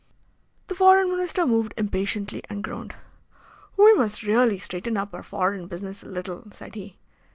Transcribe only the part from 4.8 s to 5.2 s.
up